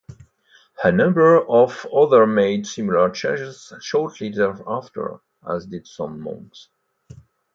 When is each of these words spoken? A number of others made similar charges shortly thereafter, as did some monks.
A 0.83 0.91
number 0.91 1.39
of 1.47 1.85
others 1.95 2.27
made 2.27 2.65
similar 2.65 3.11
charges 3.11 3.71
shortly 3.81 4.29
thereafter, 4.29 5.19
as 5.47 5.67
did 5.67 5.85
some 5.85 6.19
monks. 6.19 6.69